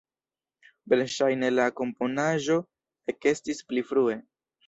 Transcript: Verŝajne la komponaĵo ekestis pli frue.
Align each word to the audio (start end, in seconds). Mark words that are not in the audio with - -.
Verŝajne 0.93 1.51
la 1.57 1.67
komponaĵo 1.81 2.57
ekestis 3.15 3.63
pli 3.69 3.87
frue. 3.93 4.19